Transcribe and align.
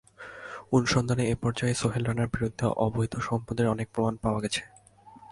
অনুসন্ধানের 0.73 1.27
এ 1.29 1.35
পর্যায়ে 1.41 1.79
সোহেল 1.81 2.03
রানার 2.05 2.31
বিরুদ্ধে 2.35 2.65
অবৈধ 2.85 3.13
সম্পদের 3.27 3.71
অনেক 3.73 3.87
প্রমাণ 3.93 4.13
পাওয়া 4.17 4.39
গেছে। 4.41 4.61